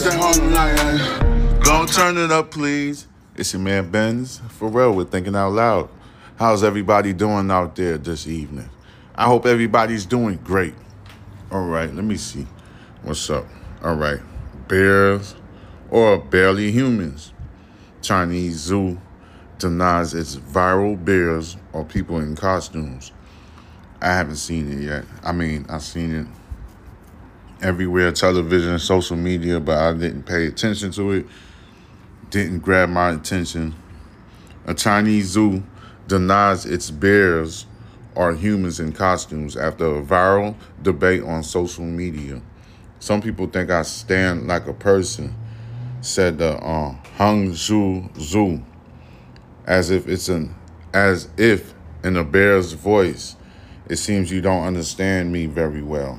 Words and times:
It's 0.00 0.06
that. 0.06 1.60
Don't 1.64 1.92
turn 1.92 2.18
it 2.18 2.30
up, 2.30 2.52
please. 2.52 3.08
It's 3.34 3.52
your 3.52 3.62
man 3.62 3.90
Benz, 3.90 4.40
for 4.50 4.68
real, 4.68 4.92
with 4.92 5.10
Thinking 5.10 5.34
Out 5.34 5.54
Loud. 5.54 5.88
How's 6.36 6.62
everybody 6.62 7.12
doing 7.12 7.50
out 7.50 7.74
there 7.74 7.98
this 7.98 8.28
evening? 8.28 8.70
I 9.16 9.24
hope 9.24 9.44
everybody's 9.44 10.06
doing 10.06 10.36
great. 10.44 10.74
All 11.50 11.66
right, 11.66 11.92
let 11.92 12.04
me 12.04 12.16
see. 12.16 12.46
What's 13.02 13.28
up? 13.28 13.44
All 13.82 13.96
right. 13.96 14.20
Bears 14.68 15.34
or 15.90 16.18
barely 16.18 16.70
humans. 16.70 17.32
Chinese 18.00 18.54
zoo 18.54 19.00
denies 19.58 20.14
its 20.14 20.36
viral 20.36 21.04
bears 21.04 21.56
or 21.72 21.84
people 21.84 22.20
in 22.20 22.36
costumes. 22.36 23.10
I 24.00 24.14
haven't 24.14 24.36
seen 24.36 24.70
it 24.70 24.80
yet. 24.80 25.04
I 25.24 25.32
mean, 25.32 25.66
I've 25.68 25.82
seen 25.82 26.14
it 26.14 26.26
everywhere 27.62 28.12
television, 28.12 28.78
social 28.78 29.16
media, 29.16 29.60
but 29.60 29.78
I 29.78 29.92
didn't 29.92 30.24
pay 30.24 30.46
attention 30.46 30.92
to 30.92 31.12
it. 31.12 31.26
Didn't 32.30 32.60
grab 32.60 32.88
my 32.88 33.10
attention. 33.10 33.74
A 34.66 34.74
Chinese 34.74 35.26
zoo 35.26 35.62
denies 36.06 36.66
its 36.66 36.90
bears 36.90 37.66
are 38.16 38.34
humans 38.34 38.80
in 38.80 38.92
costumes 38.92 39.56
after 39.56 39.86
a 39.86 40.02
viral 40.02 40.56
debate 40.82 41.22
on 41.22 41.42
social 41.42 41.84
media. 41.84 42.42
Some 43.00 43.22
people 43.22 43.46
think 43.46 43.70
I 43.70 43.82
stand 43.82 44.48
like 44.48 44.66
a 44.66 44.72
person, 44.72 45.34
said 46.00 46.38
the 46.38 46.56
uh, 46.58 46.96
Hangzhou 47.16 48.18
Zoo, 48.18 48.62
as 49.66 49.90
if 49.90 50.08
it's 50.08 50.28
an 50.28 50.54
as 50.92 51.28
if 51.36 51.74
in 52.02 52.16
a 52.16 52.24
bear's 52.24 52.72
voice. 52.72 53.36
It 53.88 53.96
seems 53.96 54.30
you 54.30 54.40
don't 54.40 54.64
understand 54.64 55.32
me 55.32 55.46
very 55.46 55.82
well. 55.82 56.18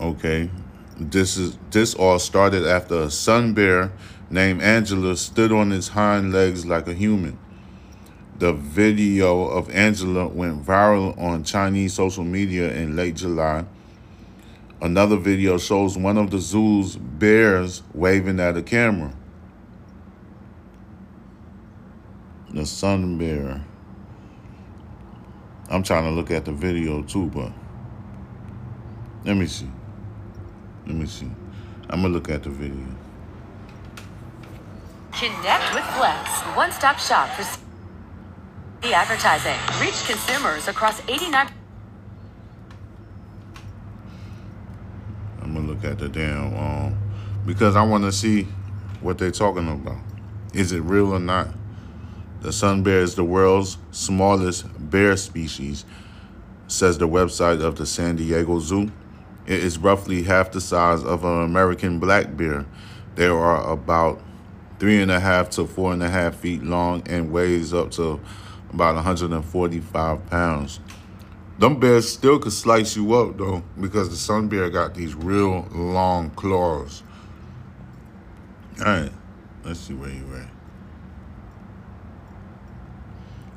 Okay, 0.00 0.48
this 0.96 1.36
is 1.36 1.58
this 1.70 1.92
all 1.94 2.20
started 2.20 2.64
after 2.64 3.02
a 3.02 3.10
sun 3.10 3.52
bear 3.52 3.90
named 4.30 4.62
Angela 4.62 5.16
stood 5.16 5.50
on 5.50 5.72
its 5.72 5.88
hind 5.88 6.32
legs 6.32 6.64
like 6.64 6.86
a 6.86 6.94
human. 6.94 7.36
The 8.38 8.52
video 8.52 9.48
of 9.48 9.68
Angela 9.70 10.28
went 10.28 10.64
viral 10.64 11.18
on 11.20 11.42
Chinese 11.42 11.94
social 11.94 12.22
media 12.22 12.72
in 12.72 12.94
late 12.94 13.16
July. 13.16 13.64
Another 14.80 15.16
video 15.16 15.58
shows 15.58 15.98
one 15.98 16.16
of 16.16 16.30
the 16.30 16.38
zoo's 16.38 16.94
bears 16.94 17.82
waving 17.92 18.38
at 18.38 18.56
a 18.56 18.62
camera. 18.62 19.12
The 22.50 22.64
sun 22.64 23.18
bear. 23.18 23.64
I'm 25.68 25.82
trying 25.82 26.04
to 26.04 26.10
look 26.10 26.30
at 26.30 26.44
the 26.44 26.52
video 26.52 27.02
too, 27.02 27.26
but 27.26 27.50
let 29.24 29.36
me 29.36 29.46
see. 29.46 29.68
Let 30.88 30.96
me 30.96 31.04
see. 31.04 31.30
I'm 31.90 32.00
gonna 32.00 32.14
look 32.14 32.30
at 32.30 32.42
the 32.42 32.48
video. 32.48 32.86
Connect 35.12 35.74
with 35.74 35.84
Flex, 35.84 36.40
one 36.56 36.72
stop 36.72 36.98
shop 36.98 37.28
for 37.28 37.42
the 38.80 38.94
advertising. 38.94 39.58
Reach 39.82 40.02
consumers 40.06 40.66
across 40.66 41.02
89. 41.06 41.50
I'm 45.42 45.52
gonna 45.52 45.66
look 45.66 45.84
at 45.84 45.98
the 45.98 46.08
damn 46.08 46.56
um 46.56 46.98
because 47.44 47.76
I 47.76 47.82
want 47.82 48.04
to 48.04 48.12
see 48.12 48.44
what 49.02 49.18
they're 49.18 49.30
talking 49.30 49.68
about. 49.68 49.98
Is 50.54 50.72
it 50.72 50.80
real 50.80 51.12
or 51.12 51.20
not? 51.20 51.48
The 52.40 52.50
sun 52.50 52.82
bear 52.82 53.00
is 53.00 53.14
the 53.14 53.24
world's 53.24 53.76
smallest 53.90 54.64
bear 54.90 55.18
species, 55.18 55.84
says 56.66 56.96
the 56.96 57.08
website 57.08 57.62
of 57.62 57.76
the 57.76 57.84
San 57.84 58.16
Diego 58.16 58.58
Zoo. 58.58 58.90
It 59.48 59.64
is 59.64 59.78
roughly 59.78 60.24
half 60.24 60.52
the 60.52 60.60
size 60.60 61.02
of 61.02 61.24
an 61.24 61.42
American 61.42 61.98
black 61.98 62.36
bear. 62.36 62.66
They 63.14 63.28
are 63.28 63.72
about 63.72 64.20
three 64.78 65.00
and 65.00 65.10
a 65.10 65.18
half 65.18 65.48
to 65.50 65.66
four 65.66 65.94
and 65.94 66.02
a 66.02 66.10
half 66.10 66.34
feet 66.34 66.62
long 66.62 67.02
and 67.08 67.32
weighs 67.32 67.72
up 67.72 67.90
to 67.92 68.20
about 68.74 68.96
145 68.96 70.26
pounds. 70.26 70.80
Them 71.58 71.80
bears 71.80 72.12
still 72.12 72.38
could 72.38 72.52
slice 72.52 72.94
you 72.94 73.14
up 73.14 73.38
though, 73.38 73.64
because 73.80 74.10
the 74.10 74.16
sun 74.16 74.48
bear 74.48 74.68
got 74.68 74.94
these 74.94 75.14
real 75.14 75.66
long 75.72 76.28
claws. 76.32 77.02
All 78.80 78.84
right, 78.84 79.12
let's 79.64 79.80
see 79.80 79.94
where 79.94 80.10
you 80.10 80.26
at. 80.36 80.50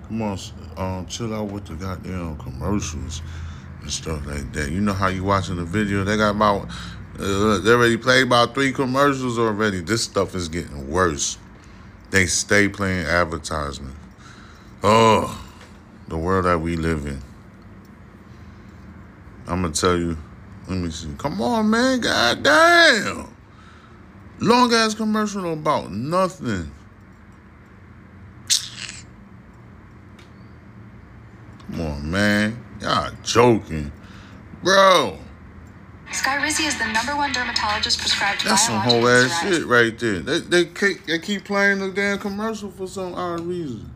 Come 0.08 0.22
on, 0.22 0.40
um, 0.78 1.06
chill 1.08 1.36
out 1.36 1.52
with 1.52 1.66
the 1.66 1.76
goddamn 1.76 2.38
commercials 2.38 3.22
and 3.81 3.92
stuff 3.92 4.25
like 4.25 4.52
that. 4.53 4.72
You 4.72 4.81
know 4.81 4.94
how 4.94 5.08
you 5.08 5.24
watching 5.24 5.58
the 5.58 5.66
video? 5.66 6.03
They 6.03 6.18
got 6.18 6.36
about 6.36 6.69
uh, 7.19 7.59
they 7.59 7.72
already 7.72 7.97
played 7.97 8.24
about 8.24 8.53
three 8.53 8.72
commercials 8.72 9.38
already. 9.38 9.81
This 9.81 10.03
stuff 10.03 10.34
is 10.34 10.47
getting 10.50 10.90
worse. 10.90 11.38
They 12.09 12.25
stay 12.25 12.68
playing 12.68 13.06
advertisement. 13.06 13.96
Oh, 14.84 15.40
the 16.08 16.18
world 16.18 16.46
that 16.46 16.59
we 16.59 16.75
live 16.75 17.06
in. 17.06 17.22
I'm 19.47 19.62
gonna 19.62 19.74
tell 19.74 19.97
you. 19.97 20.18
Let 20.68 20.78
me 20.78 20.90
see. 20.90 21.09
Come 21.18 21.41
on, 21.41 21.70
man. 21.70 22.00
God 22.00 22.44
damn. 22.44 23.36
Long 24.40 24.74
ass 24.74 24.94
commercial 24.96 25.53
about 25.53 25.91
nothing. 25.91 26.72
Come 31.72 31.81
on, 31.81 32.12
man. 32.12 32.64
Y'all 32.81 33.11
joking. 33.24 33.92
Bro. 34.64 35.18
Skyrizi 36.12 36.68
is 36.68 36.78
the 36.78 36.88
number 36.88 37.16
one 37.16 37.32
dermatologist 37.32 38.00
prescribed 38.00 38.46
That's 38.46 38.66
some 38.68 38.80
whole 38.82 39.08
ass 39.08 39.32
psoriasis. 39.32 39.54
shit 39.58 39.66
right 39.66 39.98
there. 39.98 40.20
They, 40.20 40.40
they, 40.40 40.66
keep, 40.66 41.06
they 41.06 41.20
keep 41.20 41.46
playing 41.46 41.80
the 41.80 41.90
damn 41.92 42.20
commercial 42.20 42.70
for 42.70 42.86
some 42.88 43.14
odd 43.16 43.40
reason. 43.42 43.90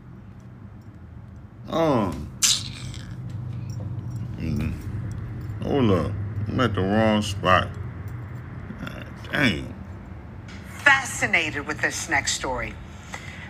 Um. 1.68 2.30
Mm. 4.38 4.72
Hold 5.62 5.90
up. 5.90 6.12
I'm 6.48 6.60
at 6.60 6.74
the 6.74 6.80
wrong 6.80 7.20
spot. 7.22 7.68
God 8.80 9.06
damn. 9.32 9.74
fascinated 10.68 11.66
with 11.66 11.80
this 11.80 12.08
next 12.08 12.34
story. 12.34 12.72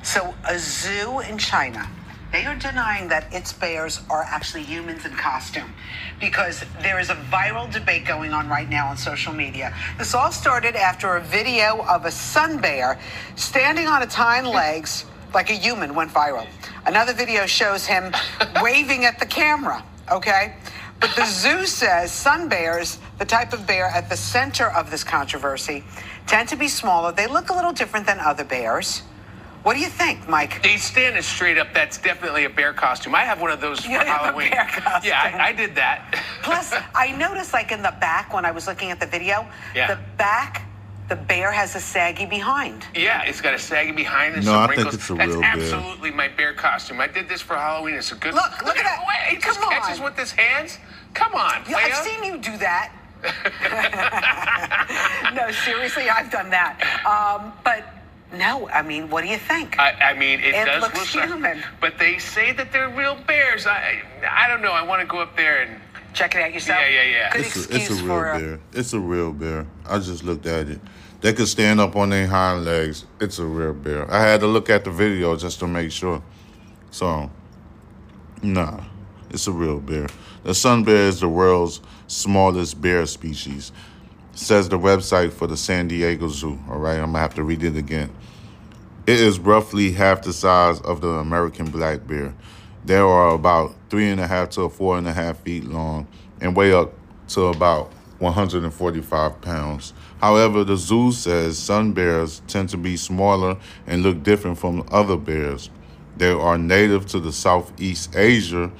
So, 0.03 0.35
a 0.49 0.59
zoo 0.59 1.21
in 1.21 1.37
China, 1.39 1.89
they 2.37 2.45
are 2.45 2.55
denying 2.55 3.09
that 3.09 3.33
its 3.33 3.51
bears 3.51 4.03
are 4.11 4.23
actually 4.23 4.63
humans 4.63 5.07
in 5.07 5.13
costume 5.13 5.73
because 6.21 6.63
there 6.83 7.01
is 7.01 7.09
a 7.09 7.15
viral 7.33 7.73
debate 7.73 8.05
going 8.05 8.35
on 8.35 8.47
right 8.47 8.69
now 8.69 8.89
on 8.89 8.97
social 8.99 9.33
media. 9.33 9.75
This 9.97 10.15
all 10.15 10.31
started 10.31 10.77
after 10.77 11.17
a 11.17 11.23
video 11.23 11.83
of 11.89 12.05
a 12.05 12.11
sun 12.11 12.59
bear 12.61 13.01
standing 13.37 13.87
on 13.87 14.03
its 14.03 14.15
hind 14.15 14.47
legs 14.47 15.07
like 15.33 15.49
a 15.49 15.55
human 15.55 15.95
went 15.95 16.13
viral. 16.13 16.47
Another 16.85 17.15
video 17.15 17.47
shows 17.47 17.87
him 17.87 18.13
waving 18.63 19.07
at 19.07 19.19
the 19.19 19.27
camera, 19.27 19.83
okay? 20.13 20.57
But 21.01 21.17
the 21.17 21.25
zoo 21.25 21.65
says 21.65 22.13
sun 22.13 22.51
bears, 22.51 22.99
the 23.19 23.25
type 23.25 23.55
of 23.55 23.67
bear 23.67 23.87
at 23.87 24.11
the 24.11 24.17
center 24.17 24.71
of 24.73 24.91
this 24.91 25.05
controversy, 25.05 25.85
tend 26.27 26.51
to 26.51 26.57
be 26.57 26.69
smaller. 26.69 27.13
They 27.13 27.29
look 27.29 27.49
a 27.49 27.55
little 27.55 27.73
different 27.73 28.07
than 28.07 28.21
other 28.21 28.45
bears. 28.45 29.05
What 29.67 29.75
do 29.75 29.81
you 29.81 29.89
think, 29.89 30.29
Mike? 30.29 30.65
He's 30.65 30.85
standing 30.85 31.21
straight 31.23 31.59
up. 31.59 31.75
That's 31.75 31.99
definitely 31.99 32.45
a 32.45 32.49
bear 32.49 32.73
costume. 32.73 33.17
I 33.17 33.25
have 33.25 33.41
one 33.41 33.51
of 33.51 33.61
those 33.61 33.81
for 33.81 33.91
You 33.91 33.99
have 33.99 34.07
a 34.07 34.11
Halloween. 34.13 34.51
bear 34.53 34.65
costume. 34.71 35.03
Yeah, 35.11 35.21
I, 35.41 35.49
I 35.49 35.53
did 35.53 35.75
that. 35.75 36.23
Plus, 36.45 36.73
I 36.95 37.11
noticed 37.17 37.53
like 37.53 37.73
in 37.73 37.83
the 37.83 37.93
back 38.01 38.33
when 38.33 38.45
I 38.45 38.53
was 38.53 38.69
looking 38.69 38.93
at 38.93 39.01
the 39.01 39.07
video, 39.07 39.45
Yeah. 39.75 39.93
the 39.93 39.99
back, 40.19 40.63
the 41.09 41.17
bear 41.17 41.51
has 41.51 41.75
a 41.75 41.81
saggy 41.81 42.27
behind. 42.27 42.87
yeah, 42.95 43.25
it's 43.25 43.41
got 43.41 43.55
a 43.55 43.59
saggy 43.59 43.91
behind 43.91 44.37
and 44.37 44.45
No, 44.45 44.53
some 44.53 44.63
I 44.63 44.67
think 44.69 44.77
wrinkles. 44.77 44.95
it's 44.95 45.11
a 45.11 45.15
That's 45.15 45.31
real 45.33 45.41
bear. 45.41 45.51
absolutely 45.51 46.11
my 46.13 46.29
bear 46.29 46.55
costume. 46.55 47.01
I 47.01 47.09
did 47.09 47.29
this 47.29 47.43
for 47.43 47.57
Halloween. 47.57 47.97
It's 47.97 48.13
a 48.13 48.15
good 48.15 48.35
Look, 48.35 48.63
look 48.65 48.79
at 48.79 48.85
that. 48.85 49.05
Wait, 49.09 49.35
he 49.35 49.43
just 49.43 49.59
Come 49.59 49.73
catches 49.73 49.99
with 50.01 50.17
his 50.17 50.31
hands. 50.31 50.79
Come 51.13 51.35
on, 51.35 51.65
Yeah, 51.69 51.79
I've 51.79 51.97
seen 51.97 52.23
you 52.23 52.39
do 52.39 52.57
that. 52.59 52.93
no, 55.35 55.51
seriously, 55.51 56.09
I've 56.09 56.31
done 56.31 56.51
that. 56.51 56.79
Um, 57.05 57.53
but 57.65 57.85
no, 58.33 58.69
I 58.69 58.83
mean, 58.83 59.09
what 59.11 59.23
do 59.23 59.29
you 59.29 59.39
think? 59.39 59.79
I, 59.79 59.93
I 59.93 60.15
mean, 60.15 60.41
it, 60.41 60.55
It 60.55 60.65
does 60.67 60.83
looks 60.83 61.15
look 61.15 61.25
like- 61.25 61.29
human. 61.29 61.63
but 61.81 61.99
they 61.99 62.19
say 62.19 62.53
that 62.53 62.73
they're 62.73 62.89
real 62.89 63.17
bears. 63.27 63.67
I, 63.67 64.03
I 64.29 64.49
don't 64.49 64.63
know. 64.63 64.73
I 64.73 64.83
want 64.83 65.01
to 65.01 65.07
go 65.07 65.21
up 65.21 65.37
there 65.37 65.63
and 65.63 65.81
Check 66.17 66.35
it 66.35 66.41
out 66.41 66.55
yourself. 66.55 66.81
Yeah, 66.81 67.03
yeah, 67.03 67.11
yeah. 67.11 67.31
Good 67.31 67.41
It's 67.45 67.57
a, 67.57 67.77
it's 67.77 67.91
a 67.91 67.95
real 67.97 68.07
for 68.07 68.39
bear. 68.39 68.61
It's 68.73 68.93
a 68.95 68.99
real 68.99 69.33
bear. 69.35 69.67
I 69.87 69.99
just 69.99 70.25
looked 70.25 70.47
at 70.47 70.67
it. 70.67 70.81
They 71.21 71.35
could 71.35 71.47
stand 71.47 71.79
up 71.79 71.95
on 71.95 72.09
their 72.09 72.27
hind 72.27 72.65
legs. 72.65 73.05
It's 73.21 73.39
a 73.39 73.45
real 73.45 73.75
bear. 73.75 74.11
I 74.11 74.23
had 74.23 74.41
to 74.41 74.47
look 74.47 74.71
at 74.71 74.85
the 74.85 74.91
video 74.91 75.37
just 75.37 75.59
to 75.59 75.67
make 75.67 75.93
sure. 75.93 76.23
So, 76.91 77.31
nah, 78.43 78.83
it's 79.29 79.47
a 79.47 79.53
real 79.53 79.79
bear. 79.79 80.07
The 80.45 80.55
sun 80.55 80.85
bear 80.85 81.07
is 81.09 81.21
the 81.21 81.29
world's 81.29 81.83
smallest 82.07 82.81
bear 82.81 83.05
species, 83.05 83.71
says 84.37 84.69
the 84.69 84.79
website 84.79 85.33
for 85.33 85.47
the 85.47 85.57
San 85.57 85.89
Diego 85.89 86.29
Zoo. 86.29 86.59
All 86.69 86.79
right, 86.79 86.99
I'm 86.99 87.07
gonna 87.07 87.19
have 87.19 87.35
to 87.35 87.43
read 87.43 87.63
it 87.63 87.77
again. 87.77 88.13
It 89.07 89.21
is 89.21 89.39
roughly 89.39 89.93
half 89.93 90.23
the 90.23 90.33
size 90.33 90.81
of 90.81 91.01
the 91.01 91.09
American 91.09 91.71
black 91.71 92.07
bear. 92.07 92.35
They 92.85 92.99
are 92.99 93.31
about 93.31 93.75
three 93.89 94.09
and 94.09 94.21
a 94.21 94.27
half 94.27 94.51
to 94.51 94.69
four 94.69 94.99
and 94.99 95.09
a 95.09 95.13
half 95.13 95.41
feet 95.41 95.65
long 95.65 96.07
and 96.41 96.55
weigh 96.55 96.73
up 96.73 96.93
to 97.29 97.47
about 97.47 97.93
145 98.19 99.41
pounds. 99.41 99.93
However, 100.21 100.65
the 100.65 100.77
zoo 100.77 101.13
says 101.13 101.59
sun 101.59 101.93
bears 101.93 102.43
tend 102.47 102.69
to 102.71 102.77
be 102.77 102.97
smaller 102.97 103.57
and 103.87 104.03
look 104.03 104.23
different 104.23 104.59
from 104.59 104.87
other 104.91 105.17
bears. 105.17 105.71
They 106.17 106.31
are 106.31 106.59
native 106.59 107.07
to 107.07 107.21
the 107.21 107.33
Southeast 107.33 108.15
Asia 108.15 108.71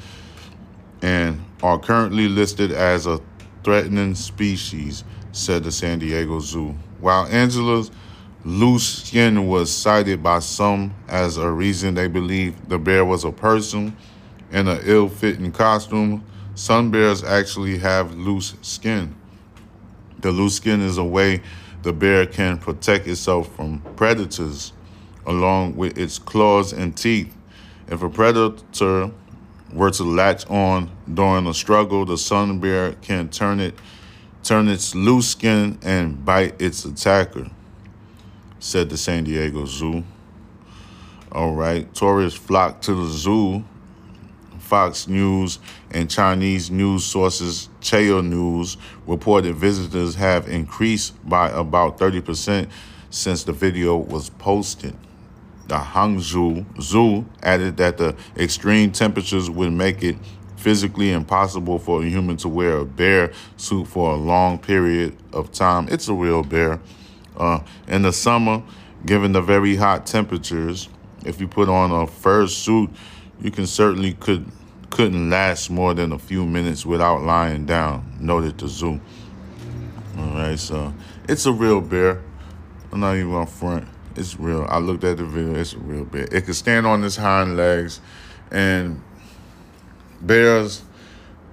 and 1.03 1.45
are 1.63 1.79
currently 1.79 2.29
listed 2.29 2.73
as 2.73 3.07
a 3.07 3.21
threatening 3.63 4.15
species, 4.15 5.05
said 5.37 5.65
the 5.65 5.71
San 5.71 5.99
Diego 5.99 6.41
Zoo. 6.41 6.75
While 6.99 7.27
Angela's 7.27 7.91
loose 8.45 9.05
skin 9.05 9.47
was 9.47 9.71
cited 9.71 10.23
by 10.23 10.39
some 10.39 10.95
as 11.09 11.37
a 11.37 11.51
reason 11.51 11.95
they 11.95 12.09
believed 12.09 12.69
the 12.71 12.79
bear 12.79 13.05
was 13.05 13.25
a 13.25 13.33
person 13.33 13.95
in 14.51 14.67
an 14.67 14.81
ill 14.85 15.09
fitting 15.09 15.53
costume, 15.53 16.25
sun 16.55 16.91
bears 16.91 17.23
actually 17.23 17.79
have 17.79 18.15
loose 18.15 18.55
skin. 18.63 19.15
The 20.21 20.31
loose 20.33 20.57
skin 20.57 20.81
is 20.81 20.97
a 20.97 21.05
way 21.05 21.43
the 21.83 21.93
bear 21.93 22.25
can 22.27 22.57
protect 22.57 23.07
itself 23.07 23.55
from 23.55 23.81
predators, 23.95 24.73
along 25.27 25.77
with 25.77 25.99
its 25.99 26.19
claws 26.19 26.73
and 26.73 26.97
teeth. 26.97 27.37
If 27.89 28.03
a 28.03 28.09
predator 28.09 29.11
were 29.73 29.91
to 29.91 30.03
latch 30.03 30.49
on 30.49 30.91
during 31.13 31.47
a 31.47 31.55
struggle, 31.55 32.07
the 32.07 32.17
sun 32.17 32.59
bear 32.59 32.93
can 32.95 33.29
turn 33.29 33.61
it 33.61 33.75
turn 34.47 34.69
its 34.69 34.95
loose 34.95 35.29
skin 35.29 35.79
and 35.83 36.25
bite 36.25 36.61
its 36.63 36.85
attacker, 36.85 37.51
said 38.61 38.89
the 38.89 38.97
San 38.97 39.25
Diego 39.25 39.65
Zoo. 39.67 40.05
All 41.33 41.55
right, 41.55 41.93
tourists 41.95 42.39
flock 42.39 42.81
to 42.83 42.95
the 42.95 43.09
zoo 43.09 43.65
Fox 44.67 45.07
News 45.07 45.59
and 45.93 46.11
Chinese 46.11 46.71
news 46.71 47.05
sources 47.05 47.69
Chayo 47.81 48.25
News 48.25 48.77
reported 49.07 49.55
visitors 49.55 50.17
have 50.17 50.49
increased 50.49 51.15
by 51.29 51.51
about 51.51 51.99
30% 51.99 52.69
since 53.11 53.45
the 53.45 53.53
video 53.53 53.97
was 53.97 54.31
posted. 54.31 54.95
The 55.69 55.77
Hangzhou 55.77 56.81
Zoo 56.81 57.27
added 57.43 57.77
that 57.79 57.99
the 57.99 58.17
extreme 58.37 58.93
temperatures 58.93 59.49
would 59.51 59.73
make 59.73 60.03
it 60.03 60.17
physically 60.57 61.13
impossible 61.13 61.79
for 61.79 62.03
a 62.03 62.09
human 62.09 62.37
to 62.39 62.49
wear 62.49 62.79
a 62.79 62.85
bear 62.85 63.33
suit 63.57 63.87
for 63.87 64.13
a 64.13 64.17
long 64.17 64.59
period 64.59 65.17
of 65.33 65.53
time. 65.53 65.89
It's 65.91 66.09
a 66.09 66.15
real 66.15 66.43
bear. 66.43 66.81
Uh, 67.37 67.61
in 67.87 68.03
the 68.03 68.13
summer, 68.13 68.63
given 69.05 69.33
the 69.33 69.43
very 69.43 69.77
hot 69.77 70.07
temperatures, 70.07 70.89
if 71.25 71.41
you 71.41 71.49
put 71.49 71.69
on 71.69 71.91
a 71.91 72.07
fur 72.07 72.47
suit, 72.47 72.91
you 73.41 73.51
can 73.51 73.67
certainly 73.67 74.15
could 74.15 74.51
couldn't 74.91 75.29
last 75.29 75.69
more 75.69 75.93
than 75.93 76.13
a 76.13 76.19
few 76.19 76.47
minutes 76.47 76.87
without 76.87 77.23
lying 77.23 77.67
down, 77.67 78.17
noted 78.21 78.57
the 78.57 78.69
zoo. 78.69 79.01
All 80.17 80.25
right, 80.31 80.59
so 80.59 80.95
it's 81.29 81.45
a 81.45 81.53
real 81.53 81.81
bear. 81.81 82.23
I'm 82.93 83.01
not 83.01 83.17
even 83.17 83.33
on 83.33 83.47
front. 83.47 83.87
It's 84.15 84.39
real. 84.39 84.65
I 84.69 84.79
looked 84.79 85.05
at 85.05 85.19
the 85.19 85.25
video. 85.25 85.61
It's 85.61 85.75
a 85.75 85.79
real 85.79 86.05
bear. 86.05 86.27
It 86.33 86.47
can 86.47 86.55
stand 86.55 86.87
on 86.87 87.05
its 87.05 87.17
hind 87.17 87.57
legs, 87.57 88.01
and 88.51 89.03
bears, 90.21 90.83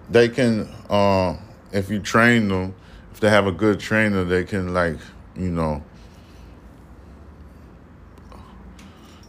they 0.10 0.30
can, 0.30 0.68
uh, 0.90 1.36
if 1.72 1.90
you 1.90 2.00
train 2.00 2.48
them, 2.48 2.76
if 3.12 3.20
they 3.20 3.30
have 3.30 3.48
a 3.48 3.52
good 3.52 3.80
trainer, 3.80 4.24
they 4.24 4.44
can 4.44 4.74
like, 4.74 4.98
you 5.36 5.50
know, 5.50 5.84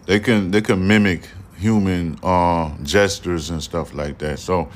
they 0.06 0.20
can 0.20 0.50
they 0.50 0.60
can 0.60 0.86
mimic 0.86 1.28
human 1.56 2.18
uh, 2.22 2.76
gestures 2.82 3.50
and 3.50 3.62
stuff 3.62 3.94
like 3.94 4.18
that. 4.18 4.38
So 4.38 4.68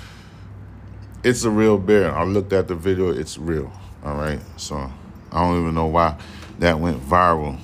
it's 1.22 1.44
a 1.44 1.50
real 1.50 1.78
bear. 1.78 2.14
I 2.14 2.24
looked 2.24 2.52
at 2.52 2.68
the 2.68 2.74
video, 2.74 3.10
it's 3.10 3.36
real. 3.36 3.70
All 4.04 4.14
right. 4.14 4.40
So 4.56 4.90
I 5.32 5.44
don't 5.44 5.60
even 5.60 5.74
know 5.74 5.86
why 5.86 6.16
that 6.58 6.78
went 6.78 7.02
viral. 7.02 7.58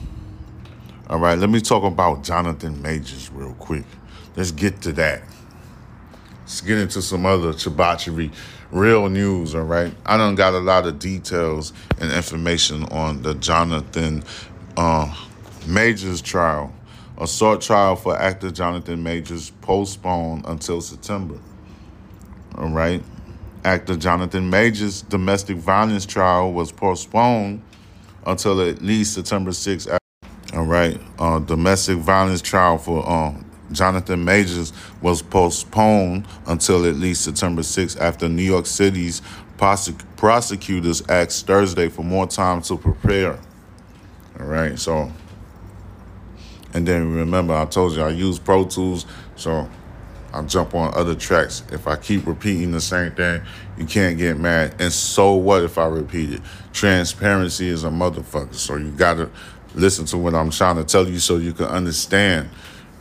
All 1.08 1.19
right, 1.19 1.38
let 1.38 1.50
me 1.50 1.61
talk 1.61 1.85
about 1.85 2.25
Jonathan 2.25 2.81
Majors 2.81 3.31
real 3.31 3.52
quick. 3.55 3.85
Let's 4.37 4.50
get 4.50 4.81
to 4.82 4.93
that. 4.93 5.23
Let's 6.44 6.61
get 6.61 6.76
into 6.76 7.00
some 7.00 7.25
other 7.25 7.55
chibachiri, 7.55 8.31
real 8.70 9.08
news, 9.08 9.55
all 9.55 9.62
right? 9.62 9.94
I 10.05 10.19
don't 10.19 10.35
got 10.35 10.52
a 10.52 10.58
lot 10.58 10.87
of 10.87 10.99
details 10.99 11.73
and 11.99 12.12
information 12.12 12.85
on 12.85 13.23
the 13.23 13.35
Jonathan 13.37 14.23
uh, 14.76 15.14
Majors 15.67 16.20
trial. 16.20 16.70
Assault 17.17 17.62
trial 17.62 17.96
for 17.96 18.14
actor 18.14 18.50
Jonathan 18.50 19.02
Majors 19.02 19.52
postponed 19.62 20.44
until 20.46 20.82
September. 20.82 21.38
All 22.56 22.69
right. 22.69 23.02
Actor 23.64 23.97
Jonathan 23.97 24.50
Majors' 24.50 25.00
domestic 25.00 25.56
violence 25.56 26.05
trial 26.05 26.52
was 26.52 26.70
postponed 26.70 27.62
until 28.26 28.61
at 28.61 28.82
least 28.82 29.14
September 29.14 29.52
6th. 29.52 29.97
All 30.52 30.67
right. 30.67 31.00
Uh, 31.19 31.38
domestic 31.38 31.97
violence 31.97 32.43
trial 32.43 32.76
for 32.76 33.08
um, 33.08 33.44
Jonathan 33.72 34.25
Majors 34.25 34.72
was 35.00 35.22
postponed 35.22 36.26
until 36.46 36.84
at 36.87 36.96
least 36.96 37.25
September 37.25 37.62
6th 37.62 38.00
after 38.00 38.28
New 38.28 38.43
York 38.43 38.66
City's 38.66 39.22
prosec- 39.56 40.05
prosecutors 40.16 41.02
asked 41.08 41.46
Thursday 41.46 41.88
for 41.88 42.02
more 42.02 42.26
time 42.26 42.62
to 42.62 42.76
prepare. 42.76 43.38
All 44.38 44.46
right. 44.46 44.78
So 44.78 45.11
and 46.75 46.87
then 46.87 47.12
remember, 47.14 47.55
I 47.55 47.64
told 47.66 47.94
you 47.94 48.02
I 48.02 48.11
use 48.11 48.40
Pro 48.40 48.64
Tools, 48.64 49.06
so 49.37 49.70
I 50.32 50.43
jump 50.43 50.75
on 50.75 50.93
other 50.94 51.14
tracks. 51.14 51.62
If 51.70 51.87
I 51.87 51.94
keep 51.94 52.26
repeating 52.26 52.72
the 52.72 52.81
same 52.81 53.12
thing, 53.12 53.43
you 53.78 53.87
can't 53.87 54.19
get 54.19 54.38
mad. 54.38 54.75
And 54.81 54.93
so 54.93 55.34
what 55.34 55.62
if 55.62 55.78
I 55.78 55.87
repeat 55.87 56.32
it? 56.32 56.43
Transparency 56.72 57.69
is 57.69 57.84
a 57.84 57.88
motherfucker. 57.90 58.56
So 58.56 58.76
you 58.76 58.90
gotta 58.90 59.31
listen 59.76 60.05
to 60.06 60.19
what 60.19 60.34
I'm 60.34 60.50
trying 60.50 60.76
to 60.76 60.84
tell 60.84 61.08
you 61.08 61.20
so 61.20 61.37
you 61.37 61.52
can 61.52 61.66
understand. 61.66 62.50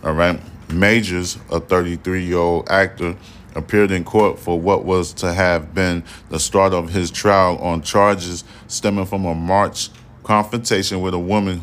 All 0.03 0.13
right. 0.13 0.39
Majors, 0.73 1.37
a 1.51 1.59
33 1.59 2.25
year 2.25 2.37
old 2.37 2.69
actor, 2.69 3.15
appeared 3.55 3.91
in 3.91 4.03
court 4.03 4.39
for 4.39 4.59
what 4.59 4.83
was 4.83 5.13
to 5.13 5.33
have 5.33 5.73
been 5.73 6.03
the 6.29 6.39
start 6.39 6.73
of 6.73 6.89
his 6.89 7.11
trial 7.11 7.57
on 7.59 7.81
charges 7.81 8.43
stemming 8.67 9.05
from 9.05 9.25
a 9.25 9.35
March 9.35 9.89
confrontation 10.23 11.01
with 11.01 11.13
a 11.13 11.19
woman 11.19 11.61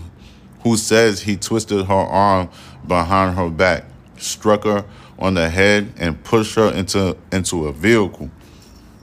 who 0.62 0.76
says 0.76 1.22
he 1.22 1.36
twisted 1.36 1.86
her 1.86 1.94
arm 1.94 2.48
behind 2.86 3.36
her 3.36 3.48
back, 3.48 3.84
struck 4.18 4.64
her 4.64 4.84
on 5.18 5.34
the 5.34 5.48
head, 5.48 5.92
and 5.98 6.22
pushed 6.24 6.54
her 6.54 6.72
into, 6.72 7.16
into 7.32 7.66
a 7.66 7.72
vehicle. 7.72 8.30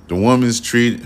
The 0.07 0.15
woman's 0.15 0.61
treat, 0.61 1.01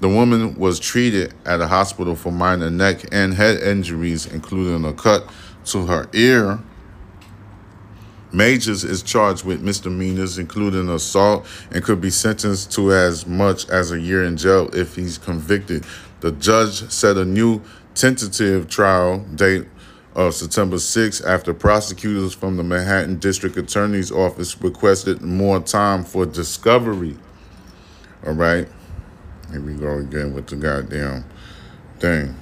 the 0.00 0.08
woman 0.08 0.56
was 0.56 0.80
treated 0.80 1.32
at 1.44 1.60
a 1.60 1.66
hospital 1.66 2.16
for 2.16 2.32
minor 2.32 2.70
neck 2.70 3.04
and 3.12 3.34
head 3.34 3.60
injuries, 3.60 4.26
including 4.26 4.84
a 4.84 4.92
cut 4.92 5.30
to 5.66 5.86
her 5.86 6.08
ear. 6.12 6.58
Majors 8.32 8.82
is 8.82 9.02
charged 9.02 9.44
with 9.44 9.60
misdemeanors, 9.60 10.38
including 10.38 10.88
assault, 10.88 11.46
and 11.70 11.84
could 11.84 12.00
be 12.00 12.10
sentenced 12.10 12.72
to 12.72 12.92
as 12.92 13.26
much 13.26 13.68
as 13.68 13.90
a 13.90 14.00
year 14.00 14.24
in 14.24 14.36
jail 14.36 14.70
if 14.74 14.96
he's 14.96 15.18
convicted. 15.18 15.84
The 16.20 16.32
judge 16.32 16.90
set 16.90 17.16
a 17.16 17.24
new 17.24 17.60
tentative 17.94 18.68
trial 18.68 19.18
date 19.34 19.66
of 20.14 20.34
September 20.34 20.78
6 20.78 21.20
after 21.22 21.54
prosecutors 21.54 22.34
from 22.34 22.56
the 22.56 22.62
Manhattan 22.62 23.18
District 23.18 23.56
Attorney's 23.56 24.10
Office 24.10 24.60
requested 24.60 25.20
more 25.22 25.60
time 25.60 26.04
for 26.04 26.26
discovery. 26.26 27.16
All 28.26 28.34
right. 28.34 28.68
Here 29.50 29.60
we 29.60 29.74
go 29.74 29.98
again 29.98 30.32
with 30.32 30.46
the 30.46 30.56
goddamn 30.56 31.24
thing. 31.98 32.34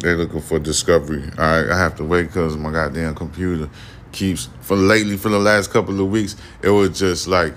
They're 0.00 0.16
looking 0.16 0.40
for 0.40 0.58
discovery. 0.58 1.22
All 1.38 1.44
right, 1.44 1.70
I 1.70 1.78
have 1.78 1.96
to 1.96 2.04
wait 2.04 2.24
because 2.24 2.56
my 2.56 2.70
goddamn 2.70 3.14
computer 3.14 3.70
keeps, 4.12 4.48
for 4.60 4.76
lately, 4.76 5.16
for 5.16 5.28
the 5.28 5.38
last 5.38 5.70
couple 5.70 6.00
of 6.00 6.10
weeks, 6.10 6.36
it 6.62 6.70
would 6.70 6.94
just 6.94 7.28
like 7.28 7.54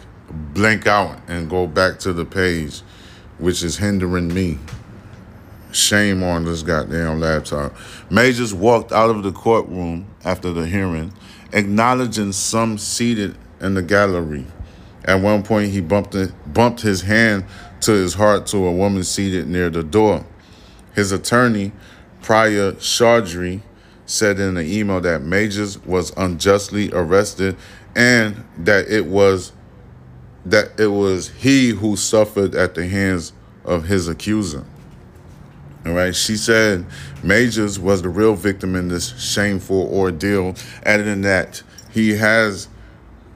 blink 0.53 0.87
out 0.87 1.19
and 1.27 1.49
go 1.49 1.67
back 1.67 1.99
to 1.99 2.13
the 2.13 2.25
page, 2.25 2.81
which 3.37 3.63
is 3.63 3.77
hindering 3.77 4.33
me. 4.33 4.57
Shame 5.71 6.23
on 6.23 6.45
this 6.45 6.63
goddamn 6.63 7.19
laptop. 7.19 7.75
Majors 8.09 8.53
walked 8.53 8.91
out 8.91 9.09
of 9.09 9.21
the 9.21 9.31
courtroom 9.31 10.07
after 10.25 10.51
the 10.51 10.65
hearing, 10.65 11.13
acknowledging 11.53 12.31
some 12.31 12.77
seated 12.77 13.37
in 13.61 13.75
the 13.75 13.83
gallery. 13.83 14.45
At 15.05 15.21
one 15.21 15.43
point, 15.43 15.71
he 15.71 15.81
bumped, 15.81 16.15
it, 16.15 16.31
bumped 16.51 16.81
his 16.81 17.01
hand 17.01 17.45
to 17.81 17.91
his 17.91 18.15
heart 18.15 18.47
to 18.47 18.65
a 18.65 18.71
woman 18.71 19.03
seated 19.03 19.47
near 19.47 19.69
the 19.69 19.83
door. 19.83 20.25
His 20.95 21.11
attorney, 21.11 21.71
Priya 22.21 22.73
Chaudhry, 22.73 23.61
said 24.05 24.39
in 24.39 24.57
an 24.57 24.65
email 24.65 25.01
that 25.01 25.21
Majors 25.21 25.83
was 25.85 26.11
unjustly 26.17 26.91
arrested 26.91 27.55
and 27.95 28.43
that 28.57 28.87
it 28.89 29.05
was 29.05 29.51
that 30.45 30.79
it 30.79 30.87
was 30.87 31.29
he 31.29 31.69
who 31.69 31.95
suffered 31.95 32.55
at 32.55 32.73
the 32.73 32.87
hands 32.87 33.33
of 33.65 33.85
his 33.85 34.07
accuser. 34.07 34.65
All 35.85 35.93
right. 35.93 36.15
She 36.15 36.37
said 36.37 36.85
Majors 37.23 37.79
was 37.79 38.01
the 38.01 38.09
real 38.09 38.35
victim 38.35 38.75
in 38.75 38.87
this 38.87 39.19
shameful 39.21 39.93
ordeal, 39.93 40.55
adding 40.83 41.21
that 41.21 41.61
he 41.91 42.15
has 42.15 42.67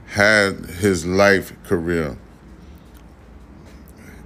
had 0.08 0.66
his 0.66 1.06
life 1.06 1.54
career. 1.64 2.18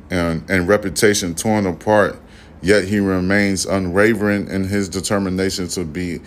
and, 0.09 0.49
and 0.49 0.67
reputation 0.67 1.35
torn 1.35 1.65
apart, 1.65 2.17
yet 2.61 2.85
he 2.85 2.99
remains 2.99 3.65
unwavering 3.65 4.49
in 4.49 4.65
his 4.65 4.89
determination 4.89 5.67
to 5.69 5.83
be 5.83 6.19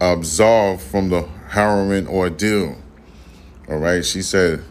absolved 0.00 0.82
from 0.82 1.08
the 1.08 1.22
harrowing 1.48 2.06
ordeal. 2.08 2.76
All 3.68 3.78
right, 3.78 4.04
she 4.04 4.22
said 4.22 4.62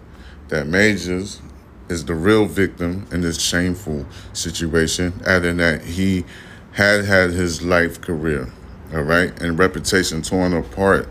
that 0.50 0.67
Majors 0.67 1.41
is 1.89 2.05
the 2.05 2.15
real 2.15 2.46
victim 2.46 3.08
in 3.12 3.22
this 3.22 3.41
shameful 3.41 4.05
situation, 4.34 5.22
adding 5.25 5.58
that 5.58 5.84
he 5.84 6.25
had 6.72 7.05
had 7.05 7.32
his 7.32 7.62
life 7.62 8.01
career, 8.01 8.51
all 8.94 9.01
right, 9.01 9.39
and 9.41 9.58
reputation 9.58 10.22
torn 10.22 10.53
apart, 10.53 11.08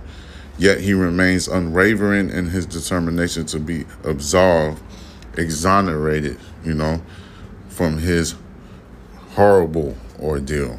yet 0.58 0.80
he 0.80 0.92
remains 0.92 1.48
unwavering 1.48 2.30
in 2.30 2.46
his 2.46 2.66
determination 2.66 3.46
to 3.46 3.58
be 3.58 3.84
absolved, 4.04 4.82
exonerated, 5.36 6.38
you 6.64 6.74
know, 6.74 7.00
from 7.68 7.98
his 7.98 8.34
horrible 9.34 9.96
ordeal. 10.20 10.78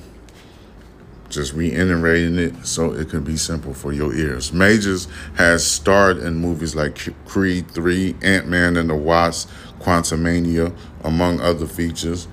Just 1.30 1.54
reiterating 1.54 2.40
it 2.40 2.66
so 2.66 2.94
it 2.94 3.10
can 3.10 3.24
be 3.24 3.36
simple 3.36 3.74
for 3.74 3.92
your 3.92 4.14
ears. 4.14 4.54
Majors 4.54 5.08
has 5.36 5.66
starred 5.66 6.18
in 6.18 6.36
movies 6.36 6.76
like 6.76 7.14
Creed 7.26 7.70
3, 7.72 8.16
Ant 8.22 8.48
Man 8.48 8.78
and 8.78 8.90
the 8.90 8.96
Wasp, 8.96 9.50
Quantumania, 9.80 10.74
among 11.04 11.42
other 11.42 11.66
features. 11.66 12.28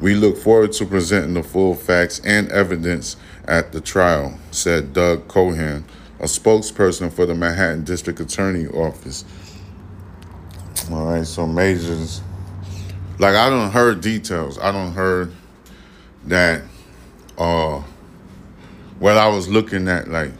We 0.00 0.14
look 0.14 0.36
forward 0.36 0.72
to 0.72 0.86
presenting 0.86 1.34
the 1.34 1.42
full 1.42 1.74
facts 1.74 2.20
and 2.24 2.50
evidence 2.50 3.16
at 3.46 3.72
the 3.72 3.80
trial, 3.80 4.38
said 4.50 4.92
Doug 4.92 5.28
Cohen, 5.28 5.84
a 6.18 6.24
spokesperson 6.24 7.12
for 7.12 7.26
the 7.26 7.34
Manhattan 7.34 7.84
District 7.84 8.18
Attorney 8.18 8.66
Office. 8.66 9.24
All 10.90 11.06
right, 11.06 11.26
so 11.26 11.46
Majors, 11.46 12.22
like 13.18 13.34
I 13.36 13.48
don't 13.48 13.70
heard 13.70 14.00
details. 14.00 14.58
I 14.58 14.72
don't 14.72 14.92
heard 14.92 15.32
that. 16.26 16.62
Uh, 17.36 17.82
well, 19.00 19.18
I 19.18 19.28
was 19.32 19.48
looking 19.48 19.88
at 19.88 20.08
like 20.08 20.32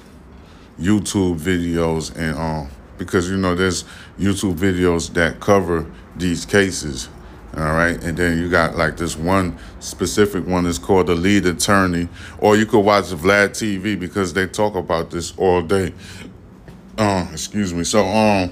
YouTube 0.79 1.39
videos 1.39 2.15
and 2.17 2.37
um 2.37 2.69
because 2.99 3.31
you 3.31 3.37
know 3.37 3.55
there's 3.55 3.85
YouTube 4.19 4.57
videos 4.57 5.13
that 5.15 5.41
cover 5.41 5.87
these 6.17 6.45
cases. 6.45 7.09
All 7.57 7.73
right, 7.73 8.01
and 8.05 8.17
then 8.17 8.39
you 8.39 8.51
got 8.51 8.77
like 8.77 8.97
this 8.97 9.17
one 9.17 9.59
specific 9.81 10.47
one 10.47 10.67
is 10.67 10.79
called 10.79 11.07
the 11.07 11.15
lead 11.15 11.47
attorney, 11.47 12.09
or 12.39 12.57
you 12.57 12.67
could 12.67 12.81
watch 12.81 13.07
Vlad 13.07 13.51
TV 13.51 13.99
because 13.99 14.35
they 14.35 14.47
talk 14.47 14.75
about 14.75 15.11
this 15.11 15.33
all 15.37 15.63
day. 15.63 15.95
Um, 16.99 17.29
excuse 17.33 17.73
me. 17.73 17.85
So 17.85 18.05
um, 18.05 18.51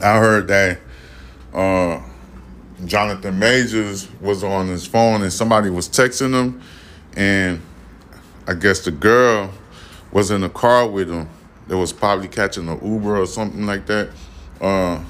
I 0.00 0.18
heard 0.18 0.46
that 0.48 0.78
uh, 1.52 2.00
Jonathan 2.84 3.38
Majors 3.38 4.08
was 4.20 4.44
on 4.44 4.68
his 4.68 4.86
phone 4.86 5.22
and 5.22 5.32
somebody 5.32 5.70
was 5.70 5.88
texting 5.88 6.32
him, 6.32 6.62
and 7.16 7.60
I 8.46 8.54
guess 8.54 8.84
the 8.84 8.92
girl 8.92 9.52
was 10.12 10.30
in 10.30 10.42
the 10.42 10.48
car 10.48 10.88
with 10.88 11.10
him. 11.10 11.28
That 11.66 11.76
was 11.76 11.92
probably 11.92 12.28
catching 12.28 12.68
an 12.68 12.78
Uber 12.82 13.20
or 13.20 13.26
something 13.26 13.66
like 13.66 13.84
that. 13.86 14.10
Uh, 14.60 15.02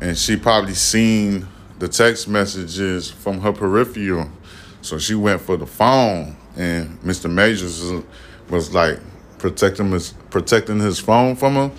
and 0.00 0.18
she 0.18 0.36
probably 0.36 0.74
seen 0.74 1.46
the 1.78 1.88
text 1.88 2.28
messages 2.28 3.10
from 3.10 3.40
her 3.40 3.52
peripheral. 3.52 4.30
So 4.82 4.98
she 4.98 5.14
went 5.14 5.40
for 5.40 5.56
the 5.56 5.66
phone, 5.66 6.36
and 6.56 7.00
Mr. 7.00 7.32
Majors 7.32 7.80
was, 7.82 8.04
was 8.50 8.74
like 8.74 8.98
protecting 9.38 9.90
his, 9.92 10.12
protecting 10.30 10.80
his 10.80 10.98
phone 10.98 11.36
from 11.36 11.54
her. 11.54 11.70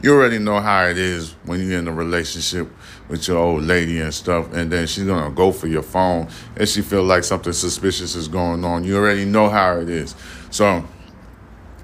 You 0.00 0.14
already 0.14 0.38
know 0.38 0.60
how 0.60 0.86
it 0.86 0.98
is 0.98 1.32
when 1.44 1.66
you're 1.66 1.78
in 1.78 1.88
a 1.88 1.92
relationship 1.92 2.68
with 3.08 3.28
your 3.28 3.38
old 3.38 3.62
lady 3.62 4.00
and 4.00 4.12
stuff, 4.14 4.52
and 4.52 4.70
then 4.70 4.86
she's 4.86 5.04
gonna 5.04 5.34
go 5.34 5.52
for 5.52 5.66
your 5.66 5.82
phone, 5.82 6.28
and 6.56 6.68
she 6.68 6.82
feel 6.82 7.02
like 7.02 7.24
something 7.24 7.52
suspicious 7.52 8.14
is 8.14 8.28
going 8.28 8.64
on. 8.64 8.84
You 8.84 8.96
already 8.96 9.24
know 9.24 9.48
how 9.48 9.78
it 9.78 9.88
is. 9.88 10.14
So 10.50 10.84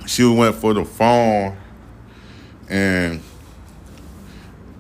she 0.07 0.25
went 0.25 0.57
for 0.57 0.73
the 0.75 0.85
phone, 0.85 1.57
and 2.69 3.21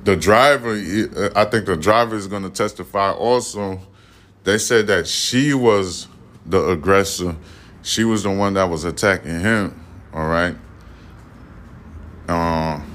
the 0.04 0.16
driver, 0.16 0.72
I 1.36 1.44
think 1.44 1.66
the 1.66 1.76
driver 1.76 2.16
is 2.16 2.26
going 2.26 2.42
to 2.42 2.50
testify 2.50 3.12
also. 3.12 3.80
They 4.44 4.56
said 4.56 4.86
that 4.86 5.06
she 5.06 5.52
was 5.52 6.08
the 6.46 6.70
aggressor. 6.70 7.36
She 7.82 8.04
was 8.04 8.22
the 8.22 8.30
one 8.30 8.54
that 8.54 8.64
was 8.64 8.84
attacking 8.84 9.40
him. 9.40 9.84
All 10.14 10.26
right. 10.26 10.56
Um, 12.28 12.86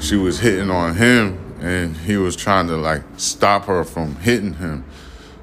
she 0.00 0.16
was 0.16 0.38
hitting 0.38 0.70
on 0.70 0.94
him, 0.94 1.49
and 1.60 1.96
he 1.96 2.16
was 2.16 2.36
trying 2.36 2.66
to 2.68 2.76
like 2.76 3.02
stop 3.16 3.64
her 3.66 3.84
from 3.84 4.16
hitting 4.16 4.54
him. 4.54 4.84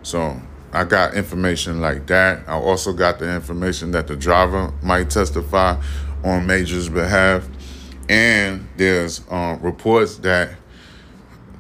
So 0.04 0.42
I 0.74 0.84
got 0.84 1.14
information 1.14 1.80
like 1.82 2.08
that. 2.08 2.48
I 2.48 2.54
also 2.54 2.94
got 2.94 3.20
the 3.20 3.34
information 3.34 3.92
that 3.92 4.08
the 4.08 4.16
driver 4.16 4.74
might 4.82 5.10
testify 5.10 5.80
on 6.24 6.48
Major's 6.48 6.90
behalf 6.90 7.48
and 8.10 8.68
there's 8.78 9.22
um, 9.30 9.62
reports 9.62 10.18
that 10.18 10.56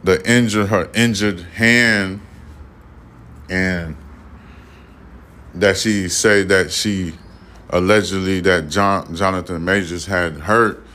the 0.03 0.29
injured 0.29 0.69
her 0.69 0.89
injured 0.93 1.41
hand 1.41 2.21
and 3.49 3.97
that 5.53 5.77
she 5.77 6.07
say 6.07 6.43
that 6.43 6.71
she 6.71 7.13
allegedly 7.69 8.39
that 8.41 8.69
John 8.69 9.13
Jonathan 9.15 9.65
Majors 9.65 10.05
had 10.05 10.33
hurt 10.37 10.85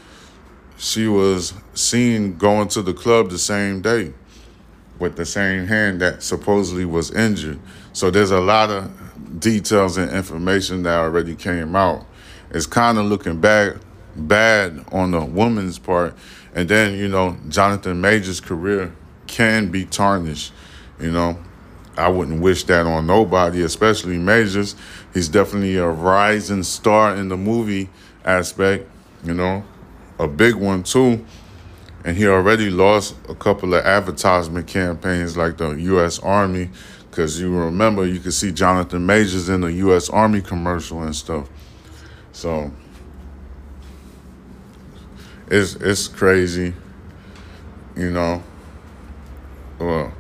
she 0.83 1.07
was 1.07 1.55
seen 1.75 2.37
going 2.37 2.67
to 2.67 2.83
the 2.83 2.93
club 2.93 3.31
the 3.31 3.39
same 3.39 3.81
day 3.81 4.13
with 4.99 5.17
the 5.17 5.25
same 5.25 5.67
hand 5.67 6.01
that 6.01 6.23
supposedly 6.23 6.85
was 6.85 7.11
injured 7.13 7.59
so 7.93 8.11
there's 8.11 8.31
a 8.31 8.41
lot 8.41 8.71
of 8.71 9.41
details 9.41 9.97
and 9.97 10.11
information 10.11 10.83
that 10.83 10.99
already 10.99 11.35
came 11.35 11.75
out 11.75 12.05
it's 12.51 12.67
kind 12.67 12.99
of 12.99 13.07
looking 13.07 13.41
back 13.41 13.77
bad 14.17 14.85
on 14.93 15.11
the 15.11 15.25
woman's 15.25 15.79
part. 15.79 16.15
And 16.55 16.69
then, 16.69 16.99
you 16.99 17.09
know, 17.09 17.37
Jonathan 17.49 18.01
Major's 18.01 18.41
career 18.41 18.93
can 19.27 19.71
be 19.71 19.85
tarnished. 19.85 20.53
You 21.01 21.11
know, 21.11 21.39
I 21.97 22.09
wouldn't 22.09 22.43
wish 22.43 22.65
that 22.65 22.87
on 22.87 23.07
nobody, 23.07 23.63
especially 23.63 24.19
Majors. 24.19 24.77
He's 25.15 25.29
definitely 25.29 25.77
a 25.77 25.89
rising 25.89 26.63
star 26.63 27.17
in 27.17 27.29
the 27.29 27.37
movie 27.37 27.89
aspect, 28.25 28.89
you 29.25 29.35
know, 29.35 29.65
a 30.23 30.29
big 30.29 30.55
one 30.55 30.85
too. 30.85 31.25
And 32.05 32.17
he 32.17 32.27
already 32.27 32.71
lost 32.71 33.15
a 33.29 33.35
couple 33.35 33.75
of 33.75 33.85
advertisement 33.85 34.67
campaigns 34.67 35.37
like 35.37 35.57
the 35.57 35.71
U.S. 35.71 36.19
Army, 36.19 36.71
because 37.11 37.41
you 37.41 37.55
remember 37.55 38.07
you 38.07 38.19
could 38.19 38.33
see 38.33 38.51
Jonathan 38.51 39.05
Majors 39.07 39.49
in 39.49 39.61
the 39.61 39.73
U.S. 39.73 40.09
Army 40.11 40.41
commercial 40.41 41.03
and 41.03 41.15
stuff. 41.15 41.49
So 42.33 42.73
it's 45.49 45.75
it's 45.77 46.09
crazy, 46.09 46.75
you 47.97 48.11
know. 48.11 48.43
Well, 49.79 50.13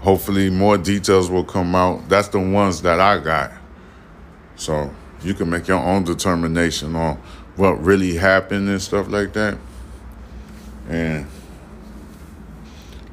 hopefully 0.00 0.50
more 0.50 0.76
details 0.76 1.30
will 1.30 1.44
come 1.44 1.74
out. 1.74 2.08
That's 2.08 2.28
the 2.28 2.40
ones 2.40 2.82
that 2.82 3.00
I 3.00 3.18
got. 3.18 3.52
So 4.56 4.94
you 5.22 5.32
can 5.32 5.48
make 5.48 5.66
your 5.68 5.78
own 5.78 6.04
determination 6.04 6.94
on 6.94 7.22
what 7.60 7.84
really 7.84 8.16
happened 8.16 8.70
and 8.70 8.80
stuff 8.80 9.08
like 9.08 9.34
that. 9.34 9.58
And 10.88 11.26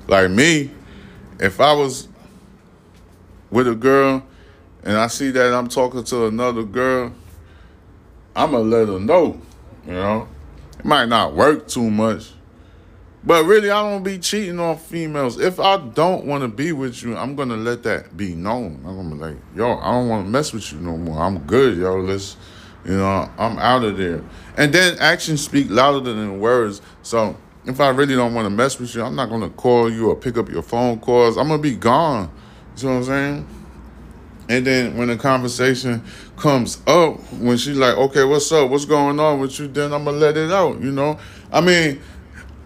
like 0.07 0.31
me, 0.31 0.71
if 1.37 1.59
I 1.59 1.73
was 1.73 2.07
with 3.51 3.67
a 3.67 3.75
girl 3.75 4.23
and 4.83 4.95
I 4.95 5.07
see 5.07 5.31
that 5.31 5.53
I'm 5.53 5.67
talking 5.67 6.01
to 6.05 6.27
another 6.27 6.63
girl, 6.63 7.11
I'm 8.37 8.51
gonna 8.51 8.63
let 8.63 8.87
her 8.87 8.99
know, 8.99 9.39
you 9.85 9.93
know. 9.93 10.29
It 10.79 10.85
might 10.85 11.09
not 11.09 11.35
work 11.35 11.67
too 11.67 11.89
much. 11.89 12.31
But 13.25 13.43
really, 13.43 13.69
I 13.69 13.81
don't 13.81 14.03
be 14.03 14.17
cheating 14.17 14.59
on 14.59 14.77
females. 14.77 15.37
If 15.37 15.59
I 15.59 15.75
don't 15.75 16.25
want 16.25 16.43
to 16.43 16.47
be 16.47 16.71
with 16.71 17.03
you, 17.03 17.17
I'm 17.17 17.35
gonna 17.35 17.57
let 17.57 17.83
that 17.83 18.15
be 18.15 18.33
known. 18.33 18.81
I'm 18.85 18.95
gonna 18.95 19.09
be 19.09 19.21
like, 19.21 19.37
yo, 19.53 19.77
I 19.79 19.91
don't 19.91 20.07
want 20.07 20.25
to 20.25 20.31
mess 20.31 20.53
with 20.53 20.71
you 20.71 20.79
no 20.79 20.95
more. 20.95 21.19
I'm 21.19 21.39
good, 21.39 21.77
yo. 21.77 21.97
Let's, 21.97 22.37
you 22.87 22.97
know, 22.97 23.29
I'm 23.37 23.59
out 23.59 23.83
of 23.83 23.97
there. 23.97 24.23
And 24.55 24.73
then 24.73 24.97
actions 24.99 25.43
speak 25.43 25.69
louder 25.69 25.99
than 25.99 26.39
words. 26.39 26.81
So 27.03 27.37
if 27.65 27.79
I 27.79 27.89
really 27.89 28.15
don't 28.15 28.33
want 28.33 28.45
to 28.45 28.49
mess 28.49 28.79
with 28.79 28.95
you, 28.95 29.03
I'm 29.03 29.15
not 29.15 29.29
gonna 29.29 29.49
call 29.49 29.91
you 29.91 30.09
or 30.09 30.15
pick 30.15 30.37
up 30.37 30.49
your 30.49 30.63
phone 30.63 30.99
calls. 30.99 31.37
I'm 31.37 31.49
gonna 31.49 31.61
be 31.61 31.75
gone. 31.75 32.31
You 32.77 32.83
know 32.83 32.89
what 32.89 32.97
I'm 32.97 33.03
saying? 33.03 33.47
And 34.49 34.65
then 34.65 34.95
when 34.95 35.09
the 35.09 35.17
conversation 35.17 36.03
comes 36.37 36.81
up, 36.87 37.19
when 37.33 37.57
she's 37.57 37.77
like, 37.77 37.97
okay, 37.97 38.23
what's 38.23 38.51
up? 38.51 38.69
What's 38.69 38.85
going 38.85 39.19
on 39.19 39.39
with 39.39 39.59
you? 39.59 39.67
Then 39.67 39.93
I'm 39.93 40.05
going 40.05 40.19
to 40.19 40.25
let 40.25 40.37
it 40.37 40.51
out, 40.51 40.81
you 40.81 40.91
know? 40.91 41.19
I 41.51 41.59
mean, 41.59 42.01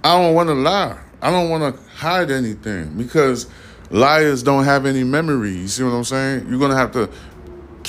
I 0.04 0.22
don't 0.22 0.36
want 0.36 0.50
to 0.50 0.54
lie. 0.54 1.00
I 1.22 1.32
don't 1.32 1.50
want 1.50 1.76
to 1.76 1.82
hide 1.96 2.30
anything 2.30 2.98
because 2.98 3.48
liars 3.90 4.44
don't 4.44 4.64
have 4.64 4.86
any 4.86 5.04
memory. 5.04 5.54
You 5.54 5.68
see 5.68 5.84
what 5.84 5.92
I'm 5.92 6.04
saying? 6.04 6.48
You're 6.50 6.60
going 6.60 6.72
to 6.72 6.78
have 6.78 6.92
to 6.92 7.10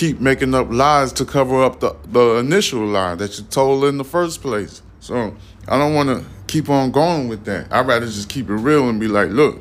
keep 0.03 0.19
making 0.19 0.53
up 0.53 0.67
lies 0.69 1.13
to 1.13 1.25
cover 1.25 1.63
up 1.63 1.79
the, 1.79 1.95
the 2.11 2.39
initial 2.39 2.85
lie 2.85 3.15
that 3.15 3.39
you 3.39 3.45
told 3.45 3.85
in 3.85 3.99
the 3.99 4.05
first 4.05 4.43
place. 4.43 4.83
So 4.99 5.37
I 5.69 5.79
don't 5.79 5.95
want 5.95 6.09
to 6.09 6.25
keep 6.49 6.69
on 6.69 6.91
going 6.91 7.29
with 7.29 7.45
that. 7.45 7.73
I'd 7.73 7.87
rather 7.87 8.07
just 8.07 8.29
keep 8.29 8.51
it 8.51 8.55
real 8.55 8.89
and 8.89 8.99
be 8.99 9.07
like, 9.07 9.29
look, 9.29 9.61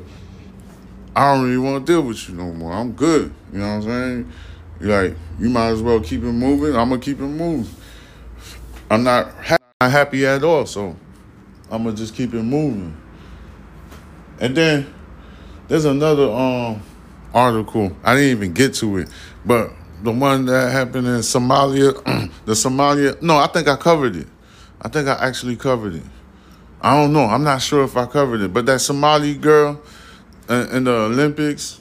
I 1.14 1.32
don't 1.32 1.44
really 1.44 1.58
want 1.58 1.86
to 1.86 1.92
deal 1.92 2.02
with 2.02 2.28
you 2.28 2.34
no 2.34 2.50
more. 2.54 2.72
I'm 2.72 2.90
good. 2.90 3.32
You 3.52 3.60
know 3.60 3.68
what 3.68 3.74
I'm 3.74 3.82
saying? 3.82 4.32
Like, 4.80 5.14
you 5.38 5.48
might 5.48 5.68
as 5.68 5.80
well 5.80 6.00
keep 6.00 6.24
it 6.24 6.32
moving. 6.32 6.74
I'm 6.74 6.88
gonna 6.88 7.00
keep 7.00 7.20
it 7.20 7.22
moving. 7.22 7.72
I'm 8.90 9.04
not, 9.04 9.32
ha- 9.44 9.58
not 9.80 9.92
happy 9.92 10.26
at 10.26 10.42
all, 10.42 10.66
so 10.66 10.96
I'm 11.70 11.84
gonna 11.84 11.94
just 11.94 12.16
keep 12.16 12.34
it 12.34 12.42
moving. 12.42 12.96
And 14.40 14.56
then 14.56 14.92
there's 15.68 15.84
another 15.84 16.28
um 16.32 16.82
article. 17.32 17.96
I 18.02 18.16
didn't 18.16 18.30
even 18.30 18.52
get 18.54 18.74
to 18.74 18.98
it, 18.98 19.08
but 19.46 19.70
the 20.02 20.12
one 20.12 20.46
that 20.46 20.72
happened 20.72 21.06
in 21.06 21.20
Somalia, 21.20 21.94
the 22.44 22.52
Somalia. 22.52 23.20
No, 23.22 23.36
I 23.36 23.46
think 23.46 23.68
I 23.68 23.76
covered 23.76 24.16
it. 24.16 24.26
I 24.80 24.88
think 24.88 25.08
I 25.08 25.14
actually 25.14 25.56
covered 25.56 25.94
it. 25.94 26.02
I 26.80 26.96
don't 26.96 27.12
know. 27.12 27.24
I'm 27.24 27.44
not 27.44 27.62
sure 27.62 27.84
if 27.84 27.96
I 27.96 28.06
covered 28.06 28.40
it, 28.40 28.52
but 28.52 28.66
that 28.66 28.80
Somali 28.80 29.34
girl 29.34 29.80
in, 30.48 30.68
in 30.70 30.84
the 30.84 30.92
Olympics, 30.92 31.80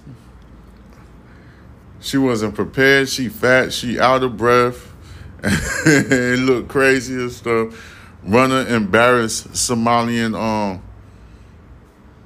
she 2.00 2.18
wasn't 2.18 2.54
prepared. 2.54 3.10
She 3.10 3.28
fat. 3.28 3.74
She 3.74 4.00
out 4.00 4.24
of 4.24 4.38
breath. 4.38 4.94
it 5.44 6.40
looked 6.40 6.70
crazy 6.70 7.16
and 7.16 7.32
stuff. 7.32 7.98
Runner 8.24 8.68
embarrassed 8.68 9.50
Somalian 9.54 10.40
um 10.40 10.84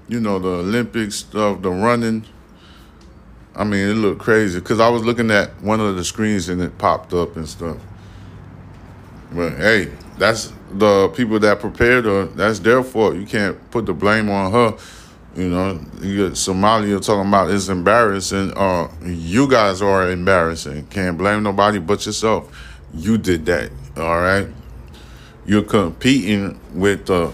you 0.07 0.19
know, 0.19 0.39
the 0.39 0.47
Olympics 0.47 1.15
stuff, 1.15 1.61
the 1.61 1.71
running. 1.71 2.25
I 3.55 3.63
mean, 3.63 3.89
it 3.89 3.93
looked 3.93 4.19
crazy 4.19 4.59
because 4.59 4.79
I 4.79 4.89
was 4.89 5.03
looking 5.03 5.31
at 5.31 5.49
one 5.61 5.79
of 5.79 5.95
the 5.95 6.03
screens 6.03 6.49
and 6.49 6.61
it 6.61 6.77
popped 6.77 7.13
up 7.13 7.37
and 7.37 7.47
stuff. 7.47 7.77
But 9.31 9.53
hey, 9.53 9.91
that's 10.17 10.51
the 10.71 11.09
people 11.09 11.39
that 11.39 11.59
prepared 11.59 12.05
her. 12.05 12.25
That's 12.25 12.59
their 12.59 12.83
fault. 12.83 13.15
You 13.15 13.25
can't 13.25 13.71
put 13.71 13.85
the 13.85 13.93
blame 13.93 14.29
on 14.29 14.51
her. 14.51 14.77
You 15.35 15.49
know, 15.49 15.81
you 16.01 16.25
get 16.25 16.33
Somalia 16.33 17.05
talking 17.05 17.27
about 17.27 17.49
it's 17.49 17.67
embarrassing. 17.67 18.53
Uh, 18.55 18.89
you 19.03 19.49
guys 19.49 19.81
are 19.81 20.09
embarrassing. 20.09 20.87
Can't 20.87 21.17
blame 21.17 21.43
nobody 21.43 21.79
but 21.79 22.05
yourself. 22.05 22.49
You 22.93 23.17
did 23.17 23.45
that. 23.47 23.71
All 23.97 24.21
right. 24.21 24.47
You're 25.45 25.63
competing 25.63 26.59
with 26.73 27.05
the 27.05 27.31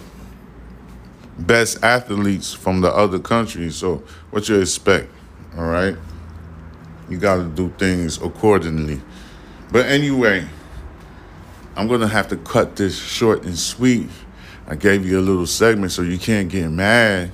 best 1.38 1.84
athletes 1.84 2.54
from 2.54 2.82
the 2.82 2.90
other 2.92 3.20
countries. 3.20 3.76
So 3.76 4.04
what 4.32 4.50
you 4.50 4.60
expect, 4.60 5.10
all 5.58 5.66
right? 5.66 5.96
You 7.12 7.18
got 7.18 7.36
to 7.36 7.44
do 7.44 7.74
things 7.78 8.22
accordingly. 8.22 9.02
But 9.72 9.86
anyway, 9.86 10.48
I'm 11.76 11.88
gonna 11.88 12.08
have 12.08 12.28
to 12.30 12.38
cut 12.38 12.76
this 12.76 12.98
short 12.98 13.44
and 13.44 13.58
sweet. 13.58 14.10
I 14.68 14.76
gave 14.76 15.06
you 15.06 15.20
a 15.20 15.22
little 15.22 15.48
segment 15.48 15.92
so 15.92 16.02
you 16.02 16.18
can't 16.18 16.50
get 16.50 16.70
mad. 16.70 17.32